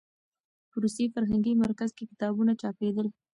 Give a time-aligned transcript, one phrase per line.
[0.69, 3.07] په روسي فرهنګي مرکز کې کتابونه چاپېدل.